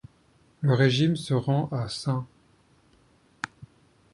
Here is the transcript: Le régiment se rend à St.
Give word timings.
Le 0.61 0.73
régiment 0.73 1.15
se 1.15 1.35
rend 1.35 1.69
à 1.71 1.87
St. 1.87 2.09